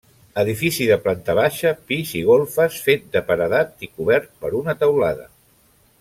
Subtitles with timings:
[0.41, 5.29] Edifici de planta baixa, pis i golfes, fet de paredat i cobert per una teulada.